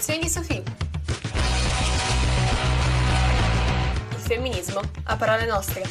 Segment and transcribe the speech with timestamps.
[0.00, 0.62] Educazione di Sofì.
[4.12, 5.82] Il femminismo a parole nostre.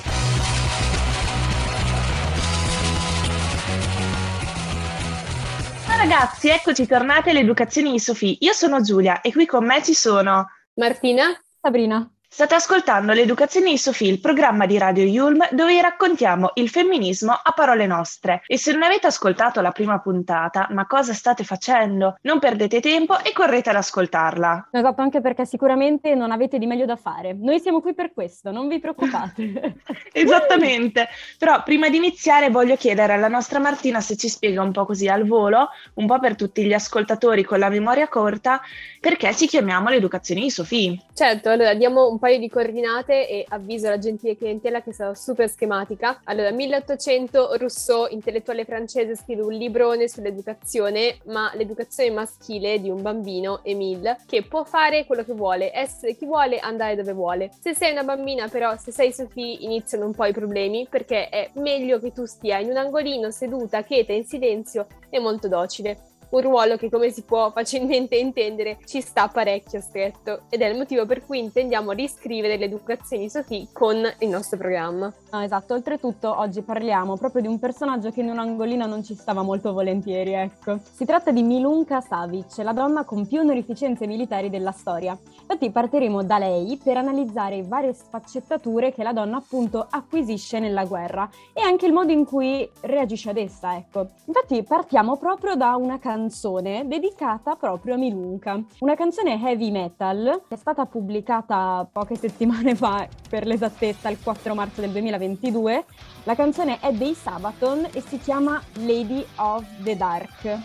[5.85, 8.37] Ciao ragazzi, eccoci tornate alle Educazioni di Sofì.
[8.41, 12.11] Io sono Giulia e qui con me ci sono Martina, Sabrina.
[12.31, 17.31] State ascoltando l'Educazione di Sofì, il programma di Radio Yulm dove vi raccontiamo il femminismo
[17.31, 18.43] a parole nostre.
[18.45, 22.17] E se non avete ascoltato la prima puntata, ma cosa state facendo?
[22.21, 24.69] Non perdete tempo e correte ad ascoltarla.
[24.71, 27.33] Esatto, anche perché sicuramente non avete di meglio da fare.
[27.33, 29.77] Noi siamo qui per questo, non vi preoccupate.
[30.13, 31.07] Esattamente.
[31.39, 35.07] Però prima di iniziare voglio chiedere alla nostra Martina se ci spiega un po' così
[35.07, 38.61] al volo, un po' per tutti gli ascoltatori con la memoria corta,
[38.99, 41.05] perché ci chiamiamo l'Educazione di Sofì.
[41.11, 45.49] Certo, allora diamo un paio di coordinate e avviso la gentile clientela che sarà super
[45.49, 46.21] schematica.
[46.25, 53.61] Allora, 1800 Rousseau, intellettuale francese, scrive un librone sull'educazione, ma l'educazione maschile di un bambino,
[53.63, 57.49] Emile, che può fare quello che vuole, essere chi vuole, andare dove vuole.
[57.59, 61.49] Se sei una bambina, però, se sei Sophie, iniziano un po' i problemi, perché è
[61.53, 66.41] meglio che tu stia in un angolino, seduta, cheta, in silenzio e molto docile un
[66.41, 71.05] ruolo che come si può facilmente intendere ci sta parecchio stretto ed è il motivo
[71.05, 75.11] per cui intendiamo riscrivere l'educazione di Sophie con il nostro programma.
[75.31, 79.15] No, esatto, oltretutto oggi parliamo proprio di un personaggio che in un angolino non ci
[79.15, 80.79] stava molto volentieri, ecco.
[80.81, 85.17] Si tratta di Milunka Savic, la donna con più onorificenze militari della storia.
[85.41, 91.27] Infatti partiremo da lei per analizzare varie sfaccettature che la donna appunto acquisisce nella guerra
[91.53, 94.09] e anche il modo in cui reagisce ad essa, ecco.
[94.25, 98.61] Infatti partiamo proprio da una canzone canzone dedicata proprio a Milunka.
[98.79, 104.53] Una canzone heavy metal che è stata pubblicata poche settimane fa, per l'esattezza il 4
[104.53, 105.85] marzo del 2022.
[106.23, 110.59] La canzone è dei Sabaton e si chiama Lady of the Dark.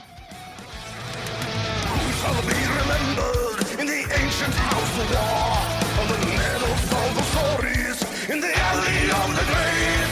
[8.27, 10.11] in the alley of the grave,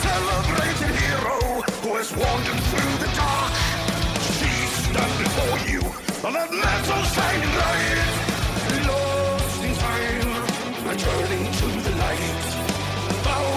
[0.00, 2.69] celebrated hero who has wandered
[6.24, 8.00] on that metal shining light.
[8.88, 10.30] Lost in time
[10.88, 12.44] and turning to the light.
[13.24, 13.48] Bow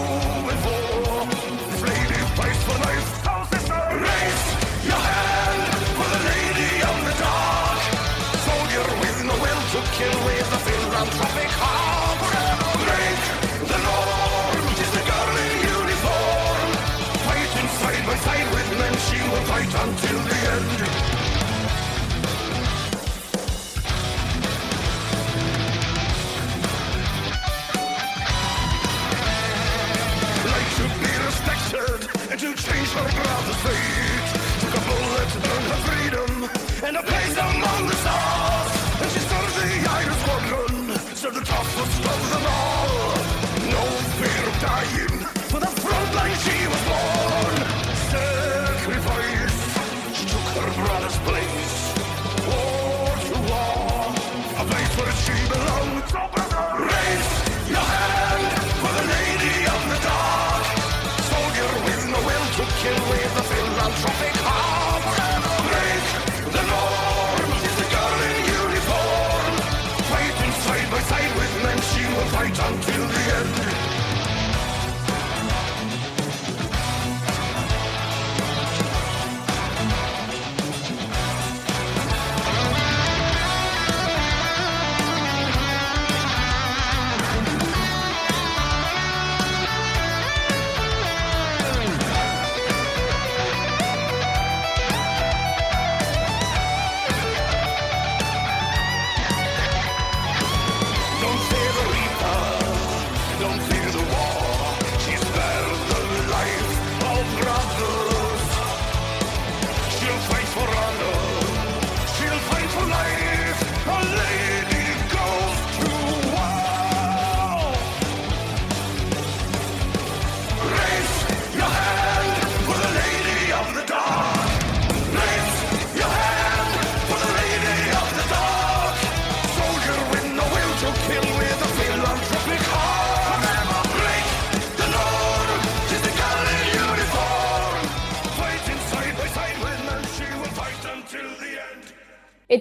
[0.47, 1.25] before
[1.69, 3.09] this lady fights for life.
[4.06, 4.46] Raise
[4.90, 5.62] your hand
[5.97, 7.79] for the lady of the dark.
[8.47, 11.32] Soldier with no will to kill with a.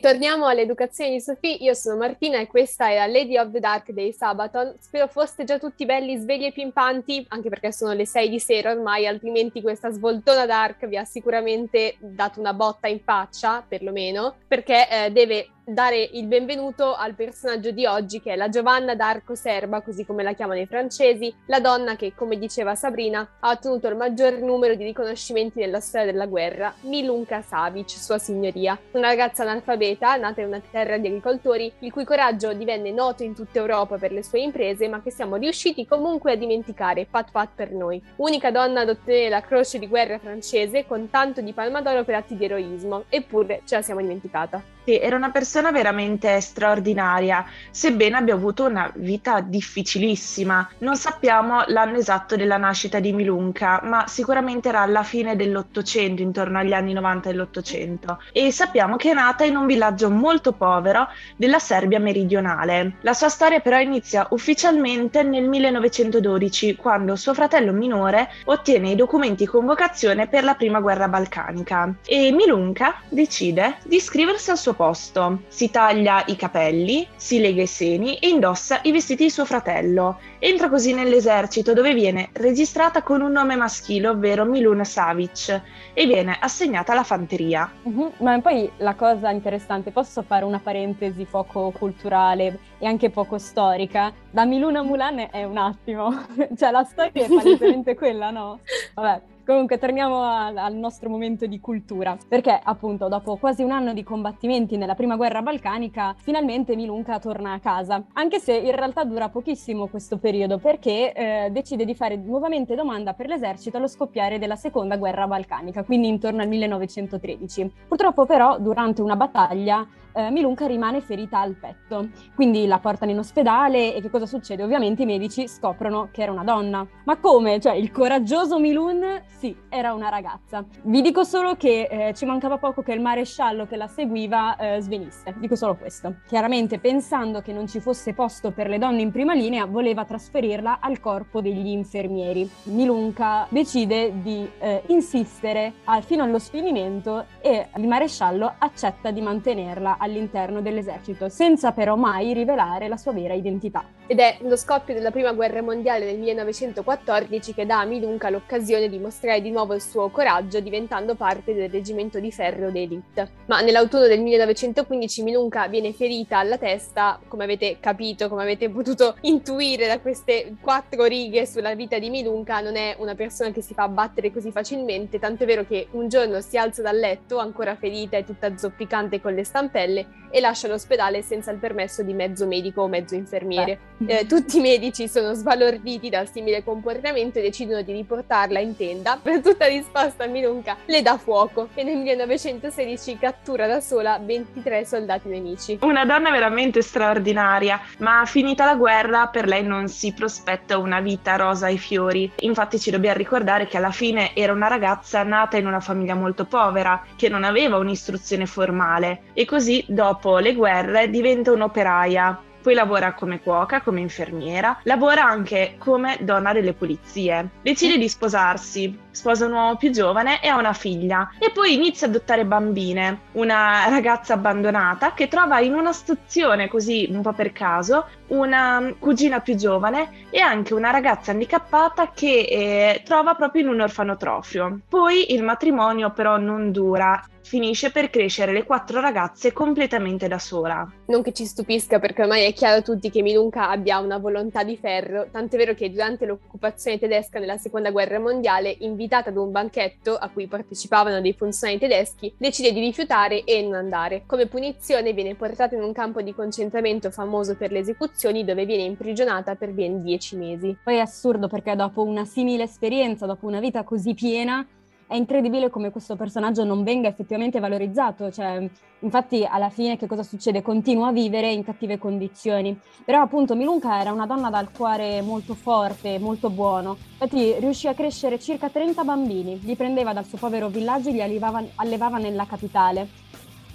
[0.03, 3.61] E torniamo all'educazione di Sophie, io sono Martina e questa è la Lady of the
[3.61, 4.75] Dark dei Sabaton.
[4.81, 8.73] Spero foste già tutti belli, svegli e pimpanti, anche perché sono le 6 di sera
[8.73, 14.89] ormai, altrimenti questa svoltona dark vi ha sicuramente dato una botta in faccia, perlomeno, perché
[14.91, 19.81] eh, deve dare il benvenuto al personaggio di oggi che è la Giovanna d'Arco Serba,
[19.81, 23.97] così come la chiamano i francesi, la donna che, come diceva Sabrina, ha ottenuto il
[23.97, 30.17] maggior numero di riconoscimenti nella storia della guerra, Milunka Savic, sua signoria, una ragazza analfabeta
[30.17, 34.11] nata in una terra di agricoltori, il cui coraggio divenne noto in tutta Europa per
[34.11, 38.03] le sue imprese, ma che siamo riusciti comunque a dimenticare, pat pat per noi.
[38.17, 42.17] Unica donna ad ottenere la croce di guerra francese con tanto di palma d'oro per
[42.17, 44.81] atti di eroismo, eppure ce la siamo dimenticata.
[44.85, 50.69] Sì, era una persona veramente straordinaria, sebbene abbia avuto una vita difficilissima.
[50.79, 56.59] Non sappiamo l'anno esatto della nascita di Milunka, ma sicuramente era alla fine dell'Ottocento, intorno
[56.59, 58.21] agli anni 90 dell'Ottocento.
[58.33, 61.07] E sappiamo che è nata in un villaggio molto povero
[61.37, 62.97] della Serbia meridionale.
[63.03, 69.47] La sua storia però inizia ufficialmente nel 1912, quando suo fratello minore ottiene i documenti
[69.47, 71.95] convocazione per la prima guerra balcanica.
[72.05, 75.43] E Milunka decide di iscriversi al suo suo posto.
[75.49, 80.19] Si taglia i capelli, si lega i seni e indossa i vestiti di suo fratello.
[80.39, 85.61] Entra così nell'esercito dove viene registrata con un nome maschile, ovvero Milun Savic,
[85.93, 87.71] e viene assegnata alla fanteria.
[87.83, 88.13] Uh-huh.
[88.19, 94.13] Ma poi la cosa interessante, posso fare una parentesi poco culturale e anche poco storica?
[94.31, 96.11] Da Miluna Mulan è un attimo,
[96.57, 98.61] cioè la storia è palesemente quella, no?
[98.95, 103.93] Vabbè, Comunque torniamo a, al nostro momento di cultura, perché appunto dopo quasi un anno
[103.93, 109.03] di combattimenti nella prima guerra balcanica, finalmente Milunka torna a casa, anche se in realtà
[109.03, 114.39] dura pochissimo questo periodo perché eh, decide di fare nuovamente domanda per l'esercito allo scoppiare
[114.39, 117.73] della seconda guerra balcanica, quindi intorno al 1913.
[117.89, 122.09] Purtroppo però durante una battaglia eh, Milunka rimane ferita al petto.
[122.35, 124.63] Quindi la portano in ospedale e che cosa succede?
[124.63, 126.87] Ovviamente i medici scoprono che era una donna.
[127.05, 127.61] Ma come?
[127.61, 130.65] Cioè il coraggioso Milun, sì, era una ragazza.
[130.83, 134.81] Vi dico solo che eh, ci mancava poco che il maresciallo che la seguiva eh,
[134.81, 135.35] svenisse.
[135.39, 136.17] Dico solo questo.
[136.27, 140.79] Chiaramente pensando che non ci fosse posto per le donne in prima linea, voleva trasferirla
[140.81, 142.49] al corpo degli infermieri.
[142.65, 149.97] Milunka decide di eh, insistere al, fino allo sfinimento e il maresciallo accetta di mantenerla
[150.03, 153.85] all'interno dell'esercito, senza però mai rivelare la sua vera identità.
[154.07, 158.89] Ed è lo scoppio della prima guerra mondiale del 1914 che dà a Milunka l'occasione
[158.89, 163.31] di mostrare di nuovo il suo coraggio diventando parte del reggimento di ferro d'élite.
[163.47, 169.17] Ma nell'autunno del 1915 Milunka viene ferita alla testa, come avete capito, come avete potuto
[169.23, 173.73] intuire da queste quattro righe sulla vita di Milunka, non è una persona che si
[173.73, 177.77] fa abbattere così facilmente, tanto è vero che un giorno si alza dal letto, ancora
[177.77, 182.15] ferita e tutta zoppicante con le stampelle, pelle e lascia l'ospedale senza il permesso di
[182.15, 183.79] mezzo medico o mezzo infermiere.
[184.07, 189.19] Eh, tutti i medici sono sbalorditi dal simile comportamento e decidono di riportarla in tenda.
[189.23, 195.29] Per tutta risposta Milunka le dà fuoco e nel 1916 cattura da sola 23 soldati
[195.29, 195.79] nemici.
[195.83, 201.37] Una donna veramente straordinaria, ma finita la guerra per lei non si prospetta una vita
[201.37, 202.33] rosa ai fiori.
[202.41, 206.47] Infatti ci dobbiamo ricordare che alla fine era una ragazza nata in una famiglia molto
[206.47, 213.13] povera, che non aveva un'istruzione formale e così dopo le guerre diventa un'operaia poi lavora
[213.13, 217.51] come cuoca, come infermiera, lavora anche come donna delle pulizie.
[217.61, 222.07] Decide di sposarsi, sposa un uomo più giovane e ha una figlia e poi inizia
[222.07, 227.53] a adottare bambine, una ragazza abbandonata che trova in una stazione così un po' per
[227.53, 233.69] caso una cugina più giovane e anche una ragazza handicappata che eh, trova proprio in
[233.69, 234.81] un orfanotrofio.
[234.89, 240.91] Poi il matrimonio però non dura finisce per crescere le quattro ragazze completamente da sola.
[241.07, 244.63] Non che ci stupisca perché ormai è chiaro a tutti che Milunka abbia una volontà
[244.63, 249.51] di ferro, tant'è vero che durante l'occupazione tedesca nella seconda guerra mondiale, invitata ad un
[249.51, 254.23] banchetto a cui partecipavano dei funzionari tedeschi, decide di rifiutare e non andare.
[254.27, 258.85] Come punizione viene portata in un campo di concentramento famoso per le esecuzioni dove viene
[258.85, 260.77] imprigionata per ben dieci mesi.
[260.83, 264.65] Poi è assurdo perché dopo una simile esperienza, dopo una vita così piena,
[265.13, 268.67] è incredibile come questo personaggio non venga effettivamente valorizzato, cioè,
[269.01, 270.63] infatti alla fine che cosa succede?
[270.63, 275.53] Continua a vivere in cattive condizioni, però appunto Milunka era una donna dal cuore molto
[275.53, 280.69] forte, molto buono, infatti riuscì a crescere circa 30 bambini, li prendeva dal suo povero
[280.69, 283.07] villaggio e li allevava, allevava nella capitale.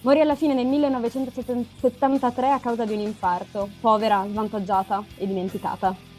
[0.01, 6.16] Morì alla fine nel 1973 a causa di un infarto, povera, svantaggiata e dimenticata.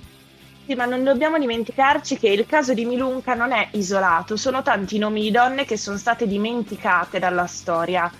[0.68, 4.96] Sì, ma non dobbiamo dimenticarci che il caso di Milunka non è isolato, sono tanti
[4.96, 8.12] i nomi di donne che sono state dimenticate dalla storia.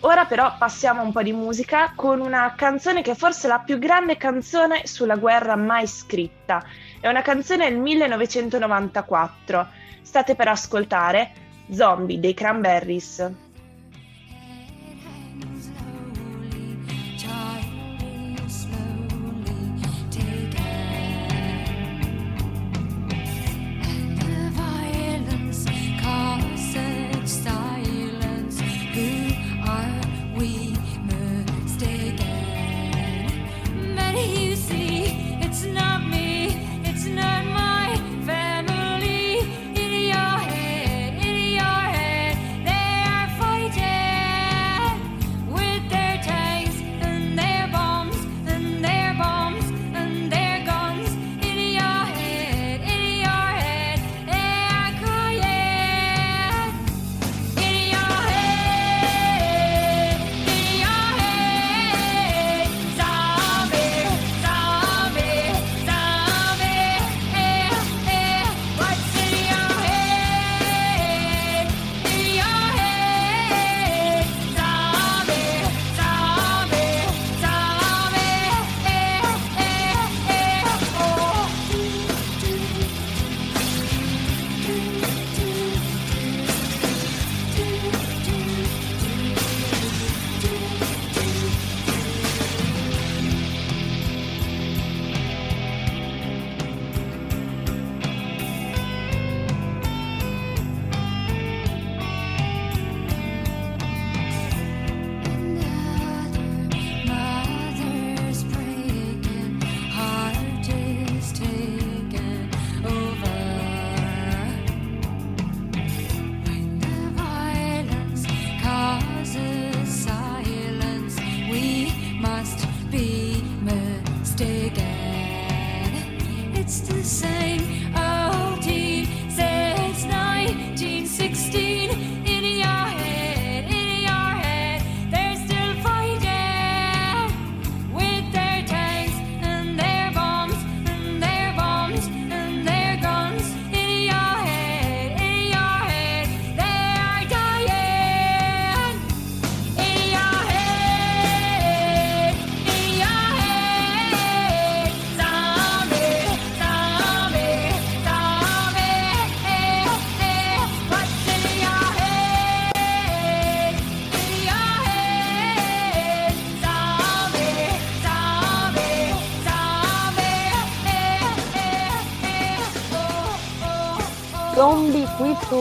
[0.00, 3.78] Ora però passiamo un po' di musica con una canzone che è forse la più
[3.78, 6.62] grande canzone sulla guerra mai scritta.
[7.00, 9.68] È una canzone del 1994.
[10.02, 11.32] State per ascoltare
[11.70, 13.47] Zombie dei Cranberries.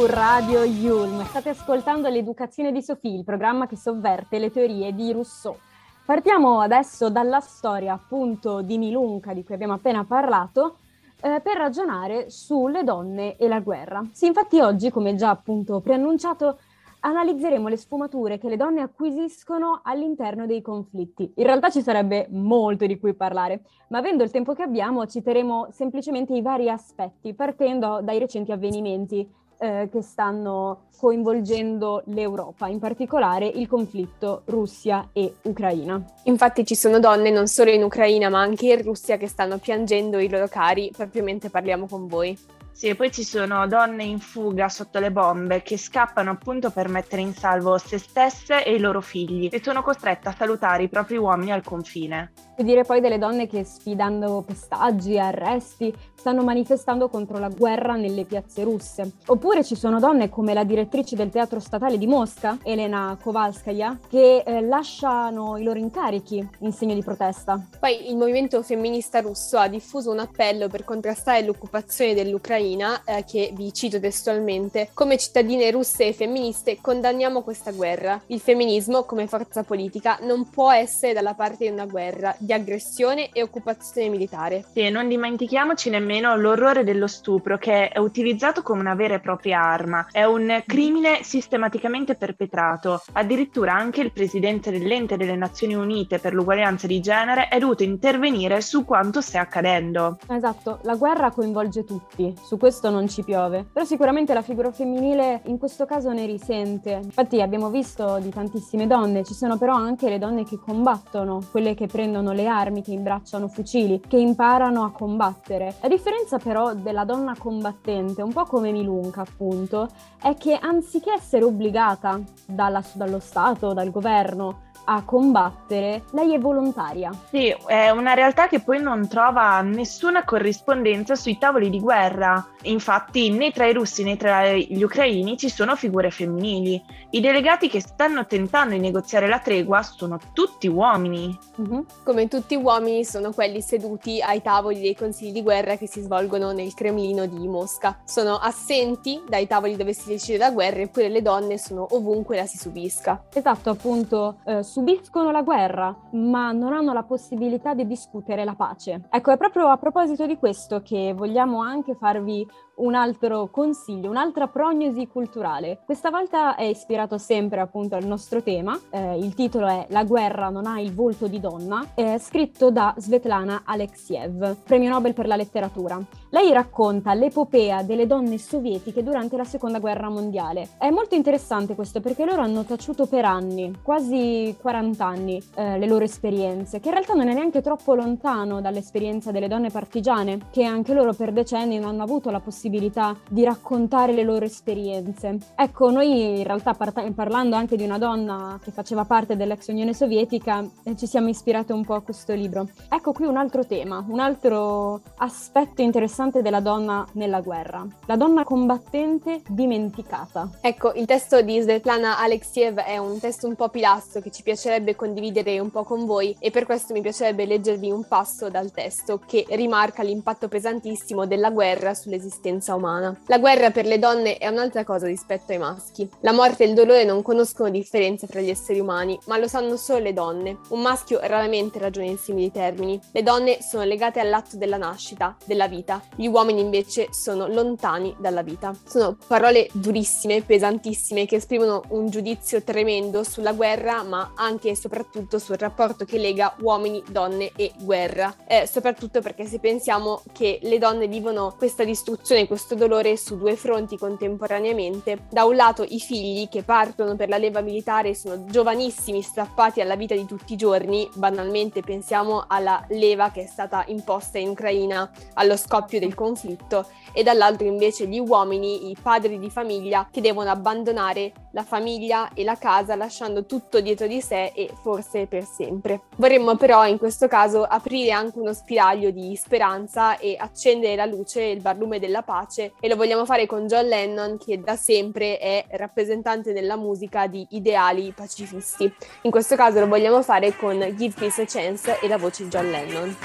[0.07, 1.21] Radio Yulm.
[1.25, 5.57] State ascoltando l'Educazione di Sophie, il programma che sovverte le teorie di Rousseau.
[6.05, 10.77] Partiamo adesso dalla storia appunto di Milunca di cui abbiamo appena parlato
[11.19, 14.01] eh, per ragionare sulle donne e la guerra.
[14.13, 16.59] Sì, infatti oggi, come già appunto preannunciato,
[17.01, 21.33] analizzeremo le sfumature che le donne acquisiscono all'interno dei conflitti.
[21.35, 25.67] In realtà ci sarebbe molto di cui parlare, ma avendo il tempo che abbiamo citeremo
[25.71, 33.45] semplicemente i vari aspetti, partendo dai recenti avvenimenti eh, che stanno coinvolgendo l'Europa, in particolare
[33.45, 36.03] il conflitto Russia e Ucraina.
[36.23, 40.17] Infatti ci sono donne non solo in Ucraina ma anche in Russia che stanno piangendo
[40.19, 42.37] i loro cari proprio mentre parliamo con voi.
[42.71, 46.89] Sì, e poi ci sono donne in fuga sotto le bombe che scappano appunto per
[46.89, 50.87] mettere in salvo se stesse e i loro figli e sono costrette a salutare i
[50.87, 52.33] propri uomini al confine.
[52.59, 57.95] E dire poi delle donne che sfidando pestaggi e arresti stanno manifestando contro la guerra
[57.95, 59.11] nelle piazze russe.
[59.27, 64.43] Oppure ci sono donne come la direttrice del teatro statale di Mosca, Elena Kovalskaya, che
[64.43, 67.63] eh, lasciano i loro incarichi in segno di protesta.
[67.79, 73.51] Poi il movimento femminista russo ha diffuso un appello per contrastare l'occupazione dell'Ucraina eh, che
[73.53, 74.89] vi cito testualmente.
[74.95, 78.19] Come cittadine russe e femministe condanniamo questa guerra.
[78.27, 83.29] Il femminismo come forza politica non può essere dalla parte di una guerra, di aggressione
[83.33, 84.63] e occupazione militare.
[84.71, 89.61] E non dimentichiamoci nemmeno l'orrore dello stupro che è utilizzato come una vera e propria
[89.61, 90.07] arma.
[90.09, 93.03] È un crimine sistematicamente perpetrato.
[93.11, 98.61] Addirittura anche il presidente dell'ente delle Nazioni Unite per l'uguaglianza di genere è dovuto intervenire
[98.61, 100.17] su quanto stia accadendo.
[100.29, 105.41] Esatto, la guerra coinvolge tutti, su questo non ci piove, però sicuramente la figura femminile
[105.47, 107.01] in questo caso ne risente.
[107.03, 111.75] Infatti abbiamo visto di tantissime donne, ci sono però anche le donne che combattono, quelle
[111.75, 115.75] che prendono le armi, che imbracciano fucili, che imparano a combattere.
[115.81, 119.87] La differenza però della donna combattente, un po' come Milunka appunto,
[120.21, 127.11] è che anziché essere obbligata dalla- dallo Stato, dal governo, a combattere, lei è volontaria.
[127.29, 132.45] Sì, è una realtà che poi non trova nessuna corrispondenza sui tavoli di guerra.
[132.63, 136.81] Infatti, né tra i russi né tra gli ucraini ci sono figure femminili.
[137.11, 141.37] I delegati che stanno tentando di negoziare la tregua sono tutti uomini.
[141.55, 141.85] Mhm.
[142.03, 146.51] Come tutti uomini sono quelli seduti ai tavoli dei consigli di guerra che si svolgono
[146.51, 147.99] nel Cremlino di Mosca.
[148.05, 152.45] Sono assenti dai tavoli dove si decide la guerra eppure le donne sono ovunque la
[152.45, 153.23] si subisca.
[153.33, 159.07] Esatto, appunto, eh, subiscono la guerra, ma non hanno la possibilità di discutere la pace.
[159.09, 164.47] Ecco, è proprio a proposito di questo che vogliamo anche farvi un altro consiglio, un'altra
[164.47, 165.79] prognosi culturale.
[165.85, 168.77] Questa volta è ispirato sempre appunto al nostro tema.
[168.89, 172.93] Eh, il titolo è La guerra non ha il volto di donna, è scritto da
[172.97, 175.99] Svetlana Alexiev, premio Nobel per la letteratura.
[176.29, 180.69] Lei racconta l'epopea delle donne sovietiche durante la seconda guerra mondiale.
[180.77, 185.87] È molto interessante questo perché loro hanno taciuto per anni, quasi 40 anni, eh, le
[185.87, 190.63] loro esperienze, che in realtà non è neanche troppo lontano dall'esperienza delle donne partigiane, che
[190.63, 195.37] anche loro per decenni non hanno avuto la possibilità di raccontare le loro esperienze.
[195.55, 199.93] Ecco, noi in realtà parta- parlando anche di una donna che faceva parte dell'ex Unione
[199.93, 202.67] Sovietica, eh, ci siamo ispirate un po' a questo libro.
[202.89, 207.85] Ecco qui un altro tema, un altro aspetto interessante della donna nella guerra.
[208.05, 210.49] La donna combattente dimenticata.
[210.61, 214.95] Ecco, il testo di Svetlana Alexiev è un testo un po' pilastro che ci piacerebbe
[214.95, 219.19] condividere un po' con voi e per questo mi piacerebbe leggervi un passo dal testo
[219.25, 223.19] che rimarca l'impatto pesantissimo della guerra sull'esistenza umana.
[223.27, 226.09] La guerra per le donne è un'altra cosa rispetto ai maschi.
[226.21, 229.75] La morte e il dolore non conoscono differenze fra gli esseri umani, ma lo sanno
[229.77, 230.59] solo le donne.
[230.69, 232.99] Un maschio raramente ragiona in simili termini.
[233.11, 236.01] Le donne sono legate all'atto della nascita, della vita.
[236.15, 238.73] Gli uomini invece sono lontani dalla vita.
[238.85, 245.39] Sono parole durissime, pesantissime, che esprimono un giudizio tremendo sulla guerra, ma anche e soprattutto
[245.39, 248.33] sul rapporto che lega uomini, donne e guerra.
[248.47, 253.55] Eh, soprattutto perché se pensiamo che le donne vivono questa distruzione, questo dolore su due
[253.55, 259.21] fronti contemporaneamente, da un lato i figli che partono per la leva militare sono giovanissimi,
[259.21, 264.37] strappati alla vita di tutti i giorni, banalmente pensiamo alla leva che è stata imposta
[264.37, 270.07] in Ucraina allo scoppio del conflitto, e dall'altro invece gli uomini, i padri di famiglia,
[270.11, 275.25] che devono abbandonare la famiglia e la casa lasciando tutto dietro di sé e forse
[275.25, 276.01] per sempre.
[276.17, 281.43] Vorremmo però in questo caso aprire anche uno spiraglio di speranza e accendere la luce,
[281.43, 285.65] il barlume della pace e lo vogliamo fare con John Lennon che da sempre è
[285.71, 288.93] rappresentante nella musica di ideali pacifisti.
[289.21, 292.49] In questo caso lo vogliamo fare con Give Peace a Chance e la voce di
[292.49, 293.15] John Lennon.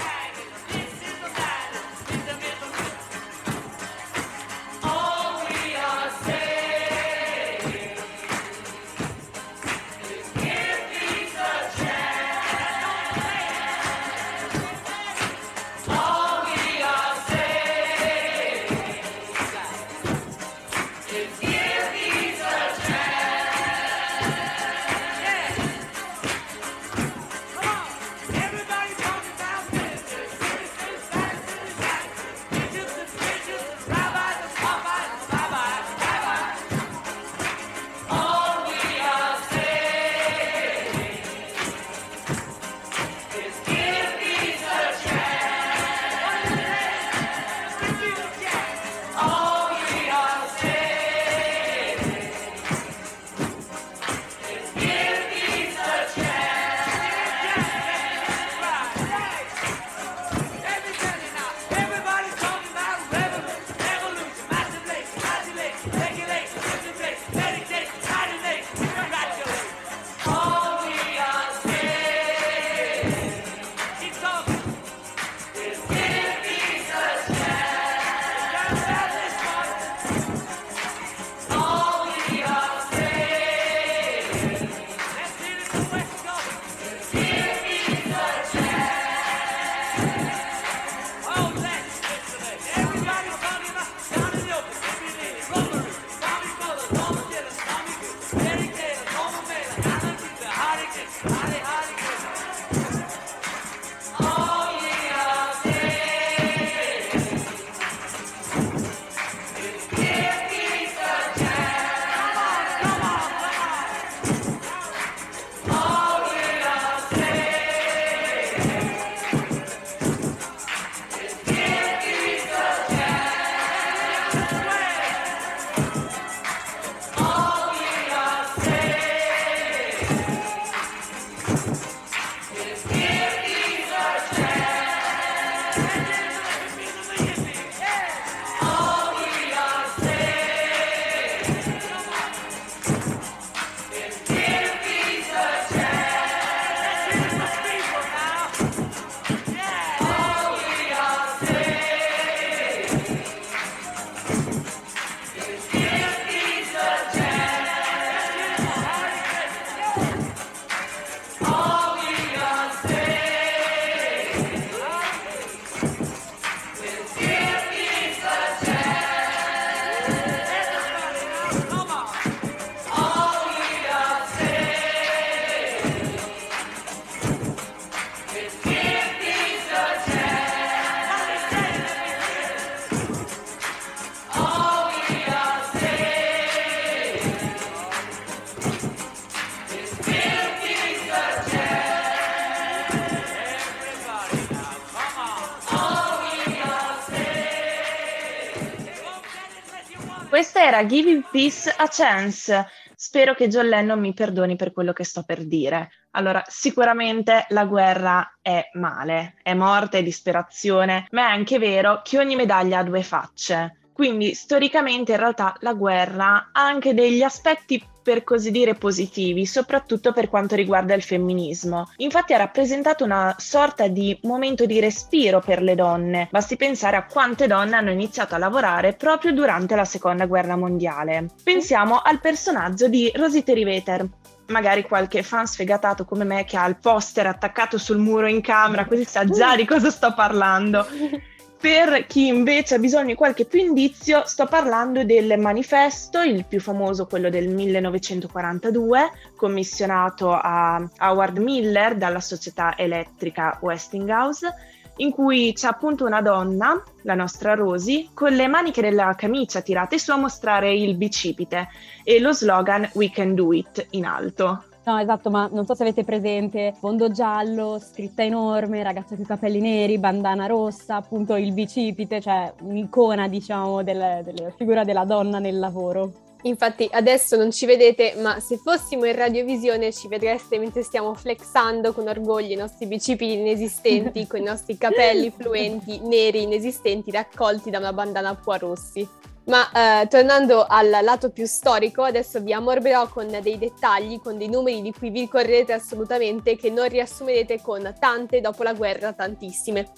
[200.87, 202.67] Giving Peace a Chance.
[202.95, 205.91] Spero che John Lennon mi perdoni per quello che sto per dire.
[206.13, 212.19] Allora, sicuramente la guerra è male, è morte, è disperazione, ma è anche vero che
[212.19, 213.79] ogni medaglia ha due facce.
[213.93, 220.13] Quindi storicamente in realtà la guerra ha anche degli aspetti per così dire positivi, soprattutto
[220.13, 221.89] per quanto riguarda il femminismo.
[221.99, 226.29] Infatti ha rappresentato una sorta di momento di respiro per le donne.
[226.31, 231.29] Basti pensare a quante donne hanno iniziato a lavorare proprio durante la seconda guerra mondiale.
[231.43, 234.07] Pensiamo al personaggio di Rosita Riveter,
[234.47, 238.85] magari qualche fan sfegatato come me che ha il poster attaccato sul muro in camera,
[238.85, 240.87] così sa già di cosa sto parlando.
[241.63, 246.61] Per chi invece ha bisogno di qualche più indizio, sto parlando del manifesto, il più
[246.61, 254.53] famoso, quello del 1942, commissionato a Howard Miller dalla società elettrica Westinghouse,
[254.97, 260.01] in cui c'è appunto una donna, la nostra Rosy, con le maniche della camicia tirate
[260.01, 261.69] su a mostrare il bicipite
[262.03, 264.65] e lo slogan We can do it in alto.
[264.85, 269.27] No, esatto, ma non so se avete presente fondo giallo, scritta enorme, ragazza con i
[269.27, 275.39] capelli neri, bandana rossa, appunto il bicipite, cioè un'icona, diciamo, del- della figura della donna
[275.39, 276.13] nel lavoro.
[276.45, 281.93] Infatti adesso non ci vedete, ma se fossimo in radiovisione ci vedreste mentre stiamo flexando
[281.93, 287.79] con orgoglio i nostri bicipiti inesistenti, con i nostri capelli fluenti, neri inesistenti, raccolti da
[287.79, 289.09] una bandana a pua rossi.
[289.45, 294.49] Ma eh, tornando al lato più storico, adesso vi ammorberò con dei dettagli, con dei
[294.49, 299.89] numeri di cui vi ricorderete assolutamente, che non riassumerete con tante dopo la guerra, tantissime.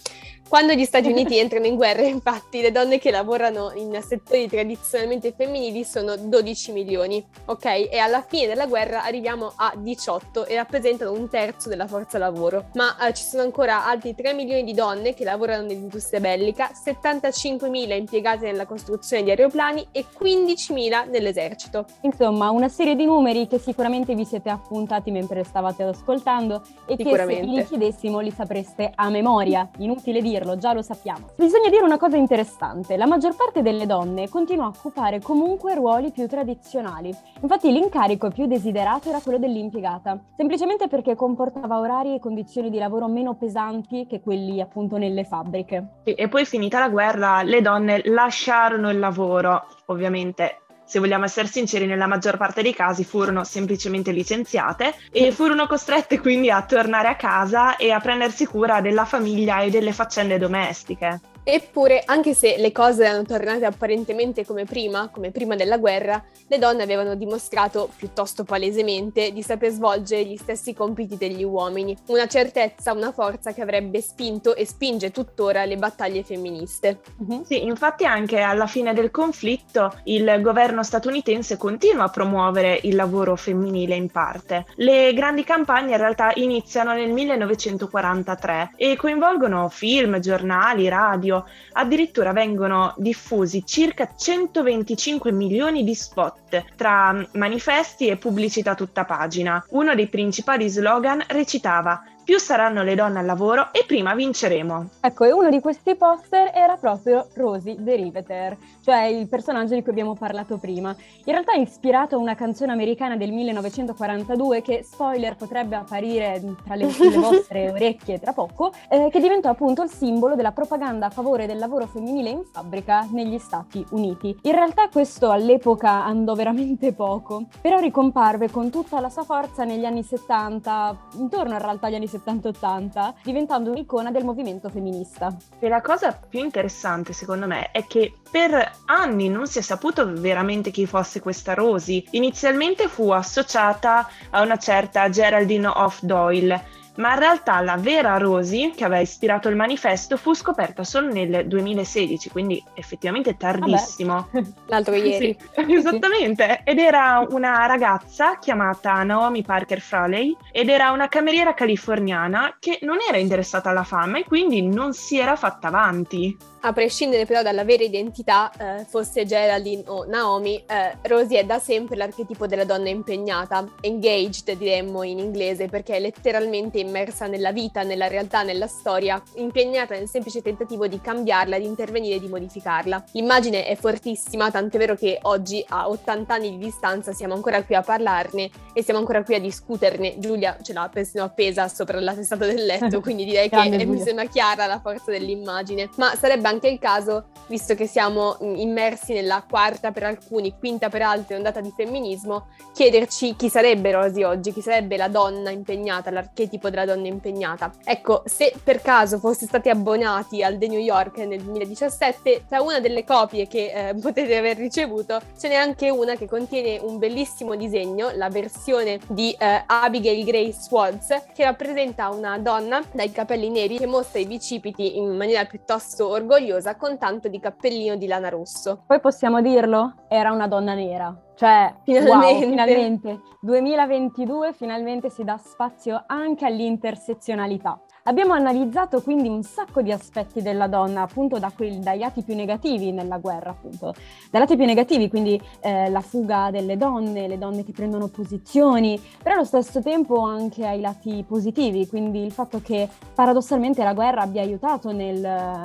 [0.55, 5.35] Quando gli Stati Uniti entrano in guerra, infatti, le donne che lavorano in settori tradizionalmente
[5.37, 7.64] femminili sono 12 milioni, ok?
[7.90, 12.67] E alla fine della guerra arriviamo a 18 e rappresentano un terzo della forza lavoro.
[12.75, 17.69] Ma eh, ci sono ancora altri 3 milioni di donne che lavorano nell'industria bellica, 75
[17.69, 21.85] mila impiegate nella costruzione di aeroplani e 15.000 nell'esercito.
[22.03, 27.11] Insomma, una serie di numeri che sicuramente vi siete appuntati mentre stavate ascoltando e che
[27.12, 29.69] se li chiedessimo li sapreste a memoria.
[29.79, 31.30] Inutile dirlo, già lo sappiamo.
[31.37, 36.11] Bisogna dire una cosa interessante, la maggior parte delle donne continua a occupare comunque ruoli
[36.12, 37.14] più tradizionali.
[37.40, 43.09] Infatti l'incarico più desiderato era quello dell'impiegata, semplicemente perché comportava orari e condizioni di lavoro
[43.09, 46.02] meno pesanti che quelli appunto nelle fabbriche.
[46.04, 50.59] E poi finita la guerra le donne lasciarono il lavoro, ovviamente.
[50.94, 56.20] Se vogliamo essere sinceri, nella maggior parte dei casi furono semplicemente licenziate e furono costrette
[56.20, 61.34] quindi a tornare a casa e a prendersi cura della famiglia e delle faccende domestiche.
[61.46, 66.59] Eppure, anche se le cose erano tornate apparentemente come prima, come prima della guerra, le
[66.59, 72.92] donne avevano dimostrato piuttosto palesemente di saper svolgere gli stessi compiti degli uomini, una certezza,
[72.92, 77.00] una forza che avrebbe spinto e spinge tuttora le battaglie femministe.
[77.44, 83.37] Sì, infatti anche alla fine del conflitto il governo statunitense continua a promuovere il lavoro
[83.37, 84.64] femminile in parte.
[84.76, 91.34] Le grandi campagne in realtà iniziano nel 1943 e coinvolgono film, giornali, radio,
[91.73, 99.64] addirittura vengono diffusi circa 125 milioni di spot tra manifesti e pubblicità tutta pagina.
[99.70, 104.88] Uno dei principali slogan recitava più saranno le donne al lavoro e prima vinceremo.
[105.00, 109.82] Ecco, e uno di questi poster era proprio Rosie the Riveter, cioè il personaggio di
[109.82, 110.96] cui abbiamo parlato prima.
[111.24, 116.74] In realtà è ispirato a una canzone americana del 1942 che, spoiler, potrebbe apparire tra
[116.74, 121.10] le, le vostre orecchie tra poco, eh, che diventò appunto il simbolo della propaganda a
[121.10, 124.37] favore del lavoro femminile in fabbrica negli Stati Uniti.
[124.42, 129.84] In realtà questo all'epoca andò veramente poco, però ricomparve con tutta la sua forza negli
[129.84, 135.35] anni 70, intorno in realtà agli anni 70-80, diventando un'icona del movimento femminista.
[135.59, 140.11] E la cosa più interessante secondo me è che per anni non si è saputo
[140.12, 142.05] veramente chi fosse questa Rosie.
[142.11, 148.70] Inizialmente fu associata a una certa Geraldine of Doyle, ma in realtà la vera Rosie,
[148.70, 154.28] che aveva ispirato il manifesto, fu scoperta solo nel 2016, quindi effettivamente tardissimo.
[154.66, 155.37] L'altro ieri.
[155.52, 156.62] Sì, esattamente.
[156.64, 162.98] Ed era una ragazza chiamata Naomi Parker Fraley ed era una cameriera californiana che non
[163.07, 166.52] era interessata alla fama e quindi non si era fatta avanti.
[166.66, 171.59] A prescindere però dalla vera identità, eh, fosse Geraldine o Naomi, eh, Rosie è da
[171.59, 177.83] sempre l'archetipo della donna impegnata, engaged diremmo in inglese, perché è letteralmente immersa nella vita,
[177.83, 183.05] nella realtà, nella storia, impegnata nel semplice tentativo di cambiarla, di intervenire e di modificarla.
[183.12, 187.75] L'immagine è fortissima, tant'è vero che oggi, a 80 anni di distanza, siamo ancora qui
[187.75, 190.18] a parlarne e siamo ancora qui a discuterne.
[190.18, 194.01] Giulia ce l'ha persino appesa sopra la testata del letto, quindi direi che Grande mi
[194.01, 195.90] sembra chiara la forza dell'immagine.
[195.97, 200.88] Ma sarebbe anche il caso, visto che siamo mh, immersi nella quarta per alcuni, quinta
[200.88, 206.11] per altri ondata di femminismo, chiederci chi sarebbe Rosy oggi, chi sarebbe la donna impegnata,
[206.11, 207.70] l'archetipo della donna impegnata.
[207.84, 212.80] Ecco, se per caso foste stati abbonati al The New York nel 2017, tra una
[212.80, 217.54] delle copie che eh, potete aver ricevuto, ce n'è anche una che contiene un bellissimo
[217.54, 223.78] disegno, la versione di eh, Abigail Grace Swartz, che rappresenta una donna dai capelli neri
[223.78, 228.82] che mostra i bicipiti in maniera piuttosto orgogliosa con tanto di cappellino di lana rosso.
[228.87, 231.23] Poi possiamo dirlo, era una donna nera.
[231.37, 232.27] Cioè, Finalmente.
[232.27, 233.20] wow, finalmente.
[233.40, 237.81] 2022 finalmente si dà spazio anche all'intersezionalità.
[238.07, 242.35] Abbiamo analizzato quindi un sacco di aspetti della donna, appunto da quel, dai lati più
[242.35, 243.95] negativi nella guerra, appunto.
[244.31, 249.01] Dai lati più negativi, quindi eh, la fuga delle donne, le donne che prendono posizioni,
[249.23, 254.21] però allo stesso tempo anche ai lati positivi, quindi il fatto che paradossalmente la guerra
[254.21, 255.19] abbia aiutato nel,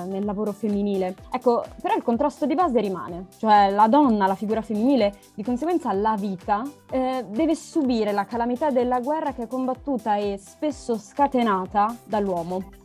[0.07, 1.15] nel lavoro femminile.
[1.33, 5.91] Ecco, però il contrasto di base rimane, cioè la donna, la figura femminile, di conseguenza
[5.91, 11.93] la vita, eh, deve subire la calamità della guerra che è combattuta e spesso scatenata
[12.05, 12.27] dall'uomo.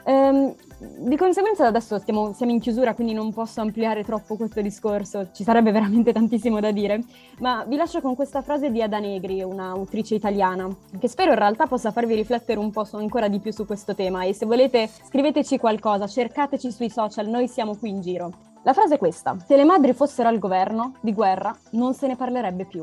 [0.04, 0.54] Ehm,
[0.98, 5.44] di conseguenza adesso stiamo, siamo in chiusura, quindi non posso ampliare troppo questo discorso, ci
[5.44, 7.00] sarebbe veramente tantissimo da dire,
[7.38, 11.66] ma vi lascio con questa frase di Ada Negri, un'autrice italiana, che spero in realtà
[11.66, 15.58] possa farvi riflettere un po' ancora di più su questo tema e se volete scriveteci
[15.58, 18.32] qualcosa, cercateci sui social, noi siamo qui in giro.
[18.62, 22.16] La frase è questa, se le madri fossero al governo, di guerra, non se ne
[22.16, 22.82] parlerebbe più.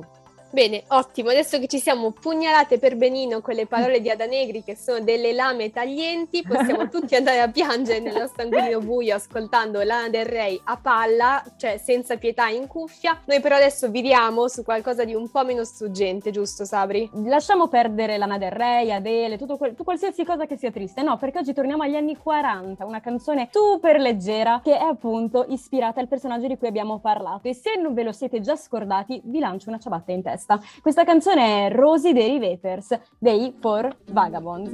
[0.54, 1.30] Bene, ottimo.
[1.30, 5.00] Adesso che ci siamo pugnalate per benino con le parole di Ada Negri, che sono
[5.00, 10.60] delle lame taglienti, possiamo tutti andare a piangere nello stanguino buio ascoltando Lana del Rey
[10.66, 13.22] a palla, cioè senza pietà in cuffia.
[13.28, 17.10] Noi però adesso viriamo su qualcosa di un po' meno struggente, giusto Sabri?
[17.14, 21.02] Lasciamo perdere Lana Del Rey, Adele, tutto quel- tu qualsiasi cosa che sia triste.
[21.02, 26.02] No, perché oggi torniamo agli anni 40, una canzone super leggera che è appunto ispirata
[26.02, 27.48] al personaggio di cui abbiamo parlato.
[27.48, 30.40] E se non ve lo siete già scordati, vi lancio una ciabatta in testa.
[30.82, 34.74] Questa canzone è Rosie dei Riveters dei Four Vagabonds.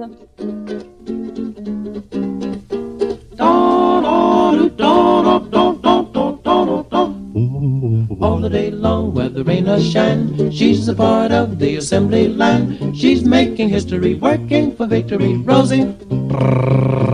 [8.19, 12.93] All the day long, whether rain or shine, she's a part of the assembly line.
[12.93, 15.35] She's making history, working for victory.
[15.43, 15.95] Rosie,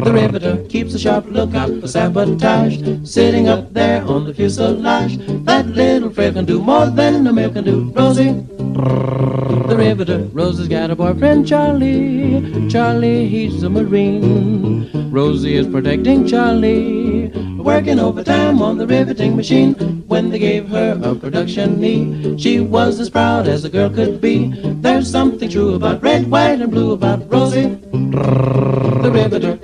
[0.03, 2.77] the riveter, keeps a sharp lookout for sabotage.
[3.03, 7.51] Sitting up there on the fuselage, that little frail can do more than a male
[7.51, 7.91] can do.
[7.95, 8.33] Rosie,
[9.67, 12.69] the riveter, Rosie's got a boyfriend, Charlie.
[12.69, 14.89] Charlie, he's a marine.
[15.11, 19.73] Rosie is protecting Charlie, working overtime on the riveting machine.
[20.07, 24.19] When they gave her a production knee, she was as proud as a girl could
[24.19, 24.51] be.
[24.81, 29.59] There's something true about red, white, and blue about Rosie, the riveter.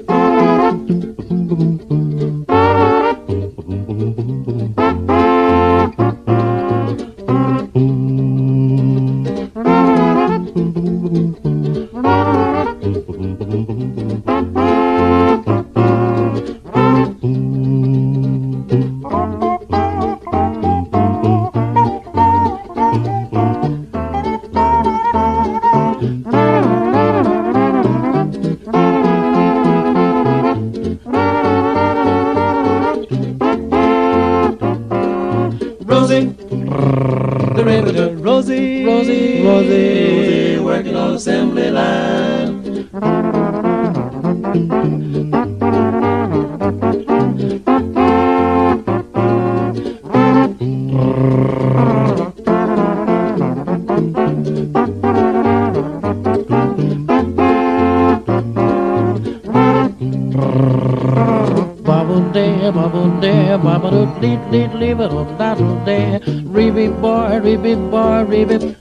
[65.38, 66.34] Leave it on daddle.
[66.54, 68.76] Reeby boy, reeby boy, reeby.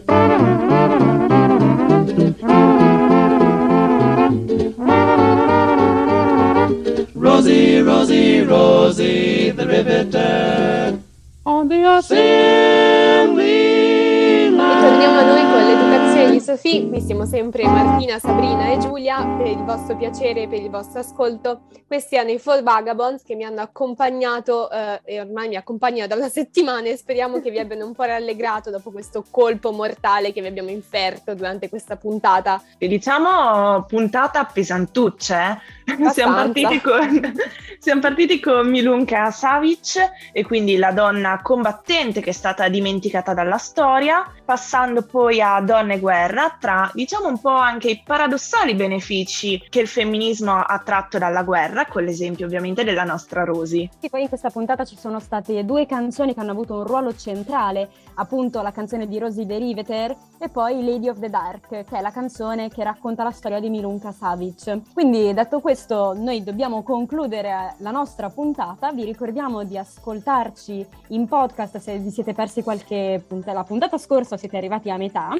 [7.15, 10.99] Rosie, Rosie, Rosie, the riveter.
[11.45, 13.41] On the assembly
[14.51, 15.48] line.
[15.51, 16.89] Con l'educazione di Sofì.
[16.89, 19.25] Qui siamo sempre Martina, Sabrina e Giulia.
[19.25, 23.35] Per il vostro piacere e per il vostro ascolto, questi erano i Four Vagabonds che
[23.35, 27.59] mi hanno accompagnato eh, e ormai mi accompagnano da una settimana e speriamo che vi
[27.59, 32.63] abbiano un po' rallegrato dopo questo colpo mortale che vi abbiamo inferto durante questa puntata.
[32.77, 36.11] E diciamo puntata pesantucce, eh?
[36.13, 37.33] Siamo partiti, con,
[37.81, 39.97] siamo partiti con Milunka Savic
[40.33, 45.95] e quindi la donna combattente che è stata dimenticata dalla storia, passando poi a Donne
[45.95, 51.19] e Guerra, tra diciamo un po' anche i paradossali benefici che il femminismo ha tratto
[51.19, 53.89] dalla guerra, con l'esempio ovviamente della nostra Rosy.
[54.01, 57.15] E poi in questa puntata ci sono state due canzoni che hanno avuto un ruolo
[57.15, 61.99] centrale, appunto la canzone di Rosie the Riveter e poi Lady of the Dark, che
[61.99, 64.93] è la canzone che racconta la storia di Milunka Savic.
[64.93, 68.93] Quindi detto questo, noi dobbiamo concludere la nostra puntata.
[68.93, 73.53] Vi ricordiamo di ascoltarci in podcast se vi siete persi qualche puntata.
[73.53, 75.35] La puntata scorsa siete arrivati a metà.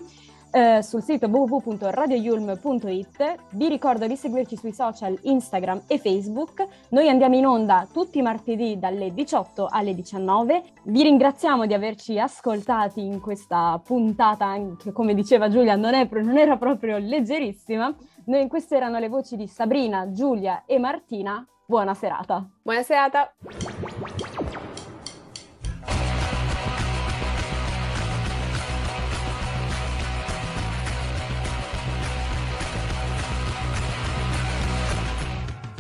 [0.51, 3.35] Eh, sul sito www.radioyulm.it.
[3.51, 6.67] Vi ricordo di seguirci sui social Instagram e Facebook.
[6.91, 10.63] Noi andiamo in onda tutti i martedì dalle 18 alle 19.
[10.85, 16.37] Vi ringraziamo di averci ascoltati in questa puntata, che come diceva Giulia non, è- non
[16.37, 17.95] era proprio leggerissima,
[18.29, 21.47] Noi, queste erano le voci di Sabrina, Giulia e Martina.
[21.65, 22.47] Buona serata.
[22.63, 23.33] Buona serata.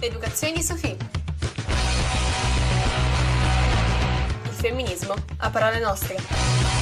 [0.01, 0.97] Educazione di Sofì.
[4.45, 6.78] Il femminismo a parole nostre.